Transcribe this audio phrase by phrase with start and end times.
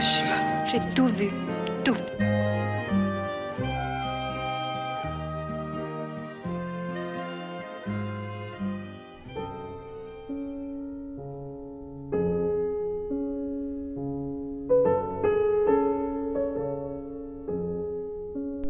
[0.00, 1.28] J'ai tout vu.
[1.84, 1.96] Tout.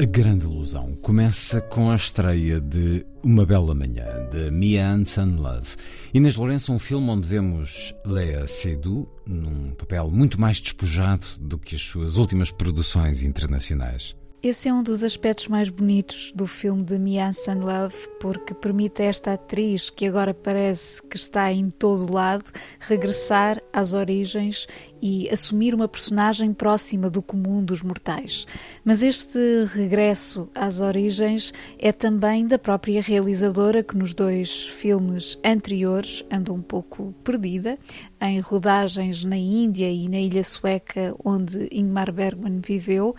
[0.01, 5.75] A Grande Ilusão começa com a estreia de Uma Bela Manhã, de Mia Hansen Love.
[6.13, 11.75] Inês Lourenço, um filme onde vemos Lea Seydoux num papel muito mais despojado do que
[11.75, 14.15] as suas últimas produções internacionais.
[14.41, 19.01] Esse é um dos aspectos mais bonitos do filme de Mia Hansen Love, porque permite
[19.01, 24.65] a esta atriz, que agora parece que está em todo lado, regressar às origens
[25.01, 28.45] e assumir uma personagem próxima do comum dos mortais.
[28.81, 29.39] Mas este
[29.73, 36.61] regresso às origens é também da própria realizadora, que nos dois filmes anteriores anda um
[36.61, 37.77] pouco perdida,
[38.21, 43.13] em rodagens na Índia e na ilha sueca onde Ingmar Bergman viveu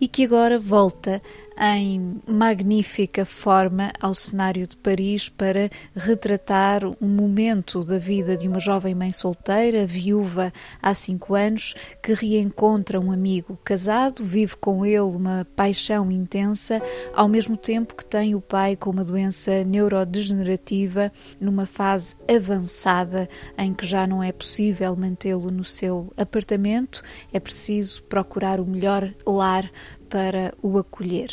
[0.00, 1.22] e que agora volta
[1.58, 8.60] em magnífica forma ao cenário de Paris para retratar um momento da vida de uma
[8.60, 15.00] jovem mãe solteira, viúva há cinco anos, que reencontra um amigo casado, vive com ele
[15.00, 16.82] uma paixão intensa,
[17.14, 21.10] ao mesmo tempo que tem o pai com uma doença neurodegenerativa
[21.40, 28.02] numa fase avançada em que já não é possível mantê-lo no seu apartamento, é preciso
[28.04, 29.70] procurar o melhor lar
[30.08, 31.30] para o acolher.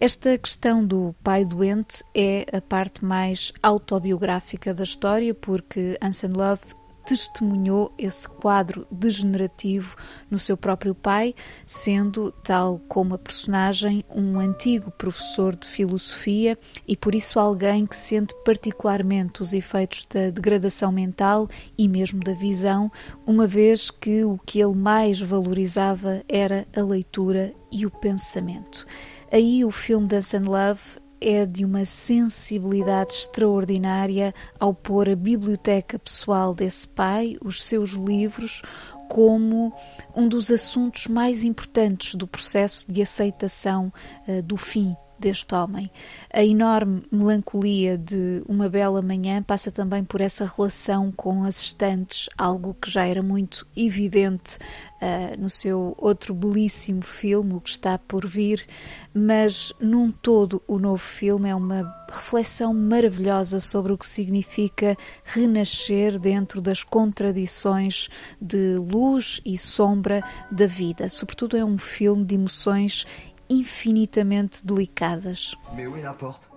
[0.00, 6.79] Esta questão do pai doente é a parte mais autobiográfica da história, porque Anson Love
[7.04, 9.96] testemunhou esse quadro degenerativo
[10.30, 11.34] no seu próprio pai,
[11.66, 17.96] sendo, tal como a personagem, um antigo professor de filosofia e por isso alguém que
[17.96, 22.90] sente particularmente os efeitos da degradação mental e mesmo da visão,
[23.26, 28.86] uma vez que o que ele mais valorizava era a leitura e o pensamento.
[29.32, 35.98] Aí o filme Dance and Love é de uma sensibilidade extraordinária ao pôr a biblioteca
[35.98, 38.62] pessoal desse pai, os seus livros,
[39.08, 39.72] como
[40.14, 43.92] um dos assuntos mais importantes do processo de aceitação
[44.26, 45.90] uh, do fim deste homem.
[46.32, 52.28] A enorme melancolia de Uma Bela Manhã passa também por essa relação com as estantes,
[52.36, 54.56] algo que já era muito evidente
[55.00, 58.66] uh, no seu outro belíssimo filme, O que está por vir,
[59.12, 66.18] mas num todo o novo filme é uma reflexão maravilhosa sobre o que significa renascer
[66.18, 68.08] dentro das contradições
[68.40, 71.08] de luz e sombra da vida.
[71.08, 73.06] Sobretudo é um filme de emoções
[73.50, 75.54] infinitamente delicadas.
[75.76, 76.50] Mais où est la porte?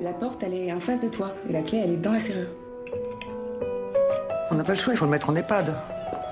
[0.00, 1.32] La porte, elle est en face de toi.
[1.48, 2.48] Et la clé, elle est dans la serrure.
[4.50, 5.74] On n'a pas le choix, il faut le mettre en EHPAD.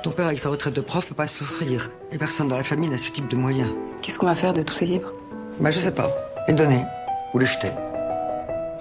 [0.03, 1.91] Ton père, avec sa retraite de prof, peut pas souffrir.
[2.10, 3.70] Et personne dans la famille n'a ce type de moyens.
[4.03, 5.12] Qu'est-ce qu'on va faire de tous ces livres?
[5.60, 6.10] Bah, je sais pas.
[6.48, 6.82] Les donner.
[7.34, 7.70] Ou les jeter.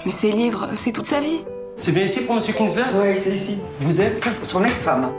[0.05, 1.45] Mais ces livres, c'est toute sa vie.
[1.77, 2.83] C'est bien ici pour Monsieur Kinsler?
[2.95, 3.59] Ouais, c'est ici.
[3.79, 4.23] Vous êtes?
[4.43, 5.11] Son ex-femme.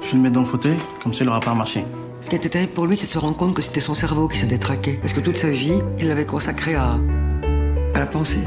[0.00, 1.84] Je vais le mettre dans le fauteuil, comme ça il aura pas à marcher.
[2.22, 4.28] Ce qui était terrible pour lui, c'est de se rendre compte que c'était son cerveau
[4.28, 4.98] qui se détraquait.
[5.00, 6.94] Parce que toute sa vie, il l'avait consacré à.
[7.94, 8.38] à la pensée.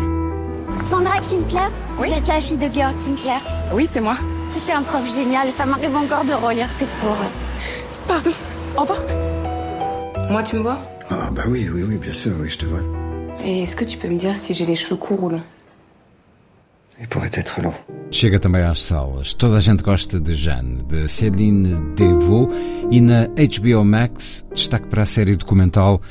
[0.80, 3.40] Sandra Kinsler Vous êtes la fille de Georg Kinsler
[3.74, 4.18] Oui, c'est moi.
[4.50, 7.18] C'était un prof génial, ça m'arrive encore de relire ses cours.
[8.08, 8.32] Pardon.
[8.78, 9.00] Au revoir.
[10.30, 10.80] Moi, tu me vois?
[11.10, 12.80] Ah bah oui, oui, oui, bien sûr, oui, je te vois.
[13.44, 15.44] Et est-ce que tu peux me dire si j'ai les cheveux courts ou longs?
[17.00, 17.74] Il pourrait être long.
[18.12, 19.34] Chega também às salas.
[19.34, 22.50] Toda a gente gosta de Jeanne, de Céline Devaux
[22.90, 26.02] e na HBO Max destaque para a série documental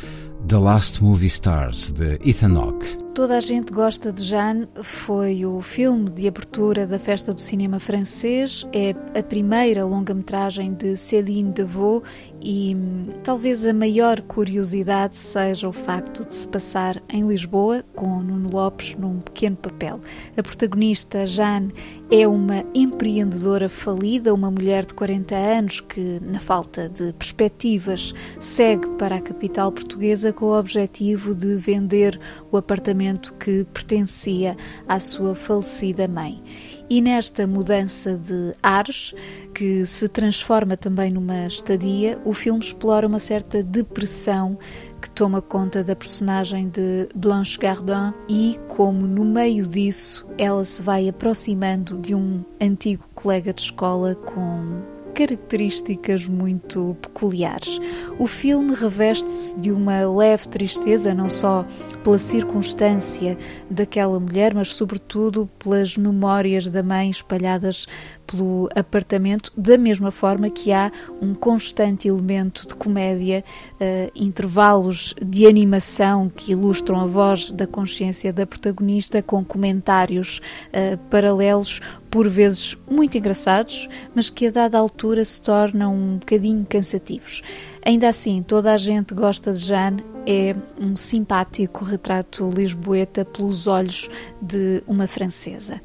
[0.46, 2.98] The Last Movie Stars, de Ethan Hawke.
[3.14, 7.78] Toda a gente gosta de Jeanne foi o filme de abertura da Festa do Cinema
[7.78, 12.04] Francês, é a primeira longa-metragem de Céline Devaux
[12.44, 12.76] e
[13.22, 18.94] talvez a maior curiosidade seja o facto de se passar em Lisboa, com Nuno Lopes
[18.96, 19.98] num pequeno papel.
[20.36, 21.72] A protagonista, Jeanne,
[22.10, 28.88] é uma empreendedora falida, uma mulher de 40 anos que, na falta de perspectivas, segue
[28.98, 32.20] para a capital portuguesa com o objetivo de vender
[32.52, 34.54] o apartamento que pertencia
[34.86, 36.42] à sua falecida mãe.
[36.88, 39.14] E nesta mudança de ares,
[39.54, 44.58] que se transforma também numa estadia, o filme explora uma certa depressão
[45.00, 50.82] que toma conta da personagem de Blanche Gardin e como no meio disso ela se
[50.82, 57.80] vai aproximando de um antigo colega de escola com características muito peculiares.
[58.18, 61.64] O filme reveste-se de uma leve tristeza, não só
[62.02, 63.38] pela circunstância
[63.70, 67.86] daquela mulher, mas sobretudo pelas memórias da mãe espalhadas
[68.26, 70.90] pelo apartamento, da mesma forma que há
[71.20, 73.44] um constante elemento de comédia,
[73.74, 80.98] uh, intervalos de animação que ilustram a voz da consciência da protagonista, com comentários uh,
[81.10, 81.80] paralelos,
[82.14, 87.42] por vezes muito engraçados, mas que a dada altura se tornam um bocadinho cansativos.
[87.84, 94.08] Ainda assim, toda a gente gosta de Jane, é um simpático retrato lisboeta pelos olhos
[94.40, 95.80] de uma francesa.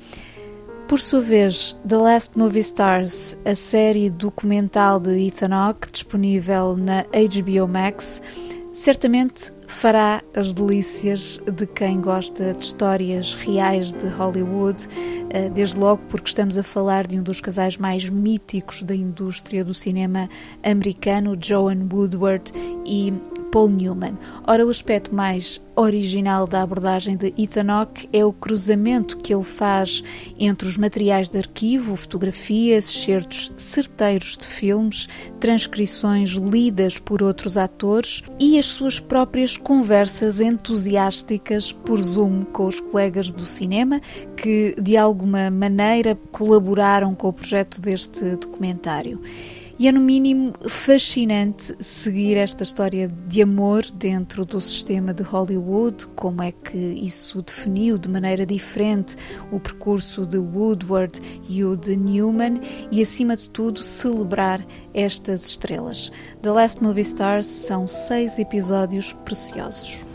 [0.88, 7.06] Por sua vez, The Last Movie Stars, a série documental de Ethan Hawke, disponível na
[7.06, 8.22] HBO Max,
[8.72, 14.88] certamente fará as delícias de quem gosta de histórias reais de Hollywood,
[15.30, 19.64] eh, desde logo porque estamos a falar de um dos casais mais míticos da indústria
[19.64, 20.30] do cinema
[20.64, 22.52] americano, Joan Woodward
[22.86, 23.14] e
[23.52, 24.18] Paul Newman.
[24.46, 29.44] Ora, o aspecto mais original da abordagem de Ethan Hawke é o cruzamento que ele
[29.44, 30.04] faz
[30.38, 35.08] entre os materiais de arquivo, fotografias, certos certeiros de filmes,
[35.40, 42.80] transcrições lidas por outros atores e as suas próprias conversas entusiásticas por Zoom com os
[42.80, 44.02] colegas do cinema
[44.36, 49.22] que de alguma maneira colaboraram com o projeto deste documentário.
[49.80, 56.06] E é, no mínimo, fascinante seguir esta história de amor dentro do sistema de Hollywood,
[56.18, 59.16] como é que isso definiu de maneira diferente
[59.54, 62.60] o percurso de Woodward e o de Newman,
[62.92, 64.62] e, acima de tudo, celebrar
[64.94, 66.12] estas estrelas.
[66.42, 70.06] The Last Movie Stars são seis episódios preciosos.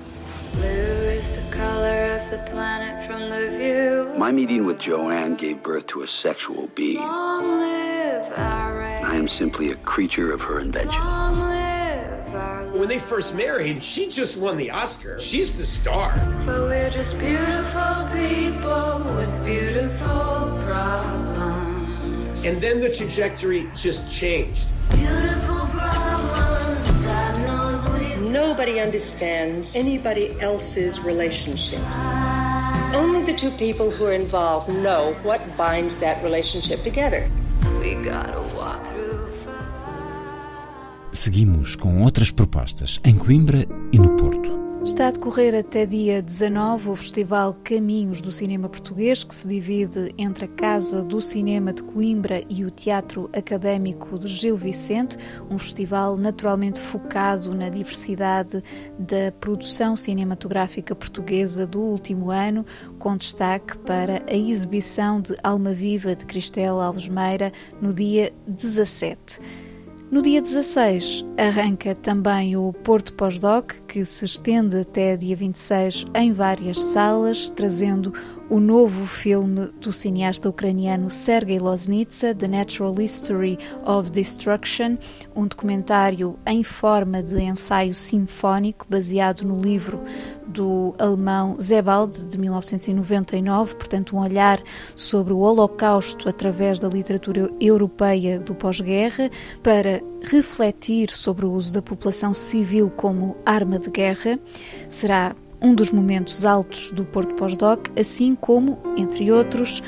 [4.19, 7.00] My meeting with Joanne gave birth to a sexual being.
[9.14, 11.00] I am simply a creature of her invention.
[12.76, 15.20] When they first married, she just won the Oscar.
[15.20, 16.12] She's the star.
[16.44, 22.44] But we're just beautiful people with beautiful problems.
[22.44, 24.66] And then the trajectory just changed.
[24.90, 32.05] Beautiful problems, God knows we've Nobody understands anybody else's relationships.
[32.96, 37.31] Only the two people who are involved know what binds that relationship together.
[37.78, 39.03] We gotta walk through
[41.14, 44.50] Seguimos com outras propostas em Coimbra e no Porto.
[44.82, 50.12] Está a decorrer até dia 19 o Festival Caminhos do Cinema Português, que se divide
[50.19, 55.16] entre a Casa do Cinema de Coimbra e o Teatro Académico de Gil Vicente,
[55.49, 58.60] um festival naturalmente focado na diversidade
[58.99, 62.67] da produção cinematográfica portuguesa do último ano,
[62.99, 69.38] com destaque para a exibição de Alma Viva de Cristela Alves Meira no dia 17.
[70.14, 76.32] No dia 16 arranca também o Porto Pós-Doc, que se estende até dia 26 em
[76.32, 78.12] várias salas, trazendo
[78.54, 84.96] o novo filme do cineasta ucraniano Sergei Loznitsa, The Natural History of Destruction,
[85.34, 90.00] um documentário em forma de ensaio sinfónico baseado no livro
[90.46, 94.62] do alemão Sebald de 1999, portanto um olhar
[94.94, 99.32] sobre o Holocausto através da literatura europeia do pós-guerra
[99.64, 104.38] para refletir sobre o uso da população civil como arma de guerra.
[104.88, 109.82] Será um dos momentos altos do Porto Pós-Doc, assim como, entre outros,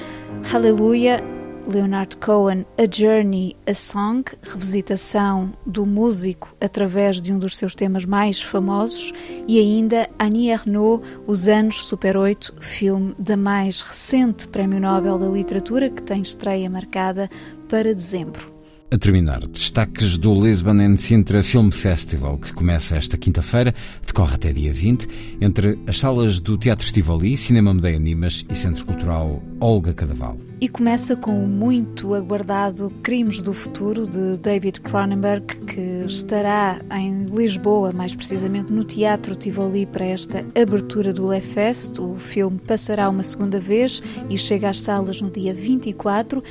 [0.51, 1.21] Hallelujah,
[1.69, 8.07] Leonard Cohen, A Journey, A Song, revisitação do músico através de um dos seus temas
[8.07, 9.13] mais famosos,
[9.47, 15.29] e ainda Annie Ernaux, Os Anos Super 8, filme da mais recente Prémio Nobel da
[15.29, 17.29] Literatura, que tem estreia marcada
[17.69, 18.56] para dezembro.
[18.89, 23.75] A terminar, destaques do Lisbon and Sintra Film Festival, que começa esta quinta-feira,
[24.07, 25.09] decorre até dia 20,
[25.41, 30.39] entre as salas do Teatro Tivoli, Cinema Medeia Nimas e Centro Cultural Olga Cadaval.
[30.61, 37.25] E começa com o muito aguardado Crimes do Futuro, de David Cronenberg, que estará em
[37.25, 41.99] Lisboa, mais precisamente no Teatro Tivoli, para esta abertura do LeFest.
[41.99, 44.01] O filme passará uma segunda vez
[44.31, 46.43] e chega às salas no dia 24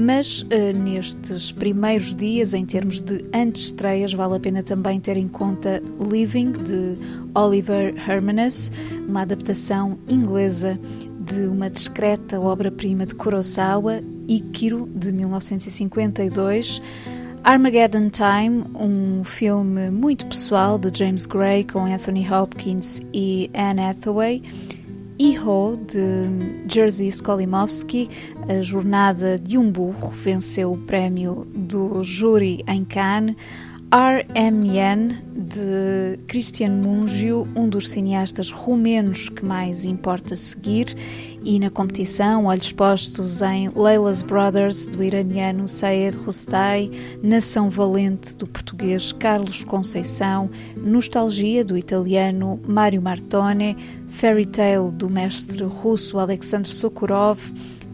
[0.00, 5.28] mas uh, nestes primeiros dias, em termos de antestreias, vale a pena também ter em
[5.28, 6.96] conta Living, de
[7.34, 8.72] Oliver Hermanus,
[9.06, 10.80] uma adaptação inglesa
[11.20, 16.80] de uma discreta obra-prima de Kurosawa, Ikiro, de 1952.
[17.44, 24.42] Armageddon Time, um filme muito pessoal de James Gray com Anthony Hopkins e Anne Hathaway.
[25.20, 28.08] Iho, de Jerzy Skolimowski,
[28.48, 33.36] a jornada de um burro, venceu o prémio do júri em Cannes.
[33.92, 40.96] R.M.N., de Cristian Mungio, um dos cineastas romenos que mais importa seguir,
[41.44, 46.90] e na competição, olhos postos em Leila's Brothers, do iraniano Sayed Rustai,
[47.22, 53.76] Nação Valente, do português Carlos Conceição, Nostalgia, do italiano Mario Martone,
[54.08, 57.40] Fairy Tale, do mestre russo Alexandre Sokurov,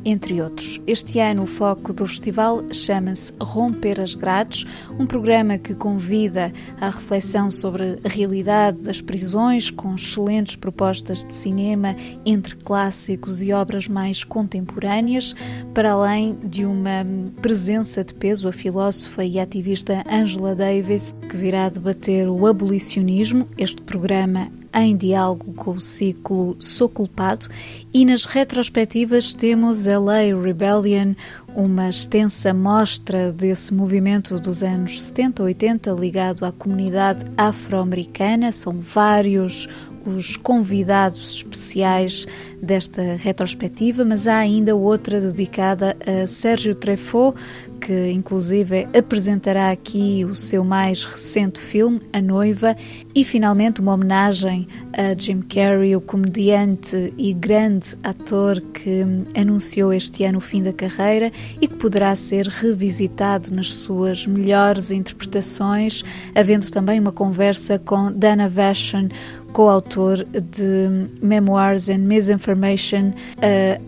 [0.06, 0.80] entre outros.
[0.86, 4.64] Este ano o foco do festival chama-se Romper as Grades,
[5.00, 11.34] um programa que convida à reflexão sobre a realidade das prisões, com excelentes propostas de
[11.34, 15.34] cinema entre clássicos e obras mais contemporâneas,
[15.74, 17.04] para além de uma
[17.42, 23.48] presença de peso a filósofa e ativista Angela Davis, que virá debater o abolicionismo.
[23.58, 27.48] Este programa em diálogo com o ciclo Sou Culpado
[27.94, 31.14] e nas retrospectivas temos LA Rebellion,
[31.54, 38.52] uma extensa mostra desse movimento dos anos 70, 80 ligado à comunidade afro-americana.
[38.52, 39.66] São vários
[40.06, 42.26] os convidados especiais
[42.62, 47.36] desta retrospectiva, mas há ainda outra dedicada a Sérgio Treffaut,
[47.80, 52.76] que inclusive apresentará aqui o seu mais recente filme, A Noiva,
[53.14, 59.04] e finalmente uma homenagem a Jim Carrey, o comediante e grande ator que
[59.38, 61.30] anunciou este ano o fim da carreira
[61.60, 66.02] e que poderá ser revisitado nas suas melhores interpretações,
[66.34, 69.08] havendo também uma conversa com Dana Vashon,
[69.52, 73.12] coautor de Memoirs and Misinformation,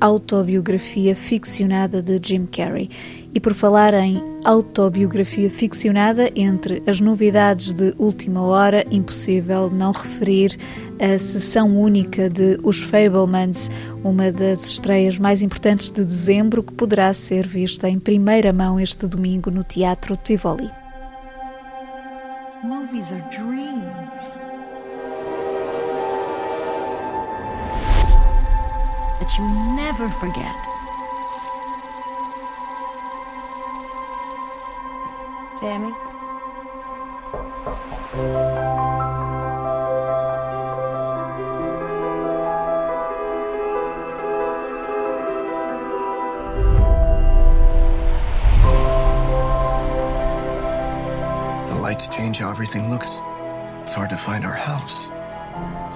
[0.01, 2.89] a autobiografia ficcionada de Jim Carrey.
[3.39, 10.59] E por falar em autobiografia ficcionada, entre as novidades de última hora, impossível não referir
[11.01, 13.71] a sessão única de Os Fablemans,
[14.03, 19.07] uma das estreias mais importantes de dezembro, que poderá ser vista em primeira mão este
[19.07, 20.69] domingo no Teatro Tivoli.
[22.65, 24.37] Movies are dreams.
[29.21, 29.45] That you
[29.77, 30.68] never forget.
[35.61, 35.91] Sammy?
[51.69, 53.09] The lights change how everything looks.
[53.83, 55.11] It's hard to find our house.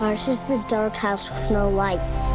[0.00, 2.34] Ours is the dark house with no lights.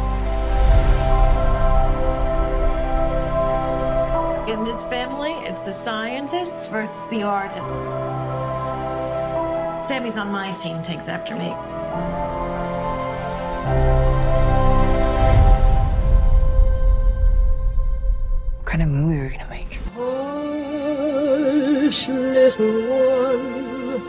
[4.48, 7.84] In this family, it's the scientists versus the artists.
[9.86, 11.50] Sammy's on my team, takes after me.
[18.56, 19.78] What kind of movie are we gonna make?
[21.84, 24.00] Hush, little one,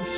[0.00, 0.16] hush.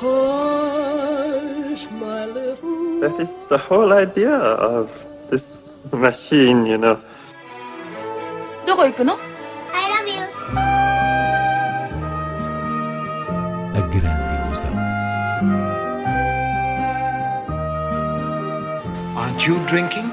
[0.00, 5.61] Hush, my little That is the whole idea of this
[5.91, 6.97] machine, you know.
[8.65, 9.17] どこ行くの
[9.73, 10.21] I love you.
[13.73, 14.73] A grande ilusão.
[19.15, 20.11] Aren't you drinking?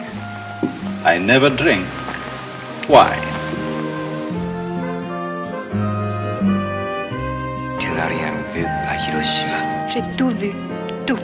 [1.05, 1.85] I never drink.
[2.89, 3.19] Why?
[7.79, 9.89] Tu n'as rien vu à Hiroshima.
[9.91, 10.53] J'ai tout vu,
[11.07, 11.19] tout.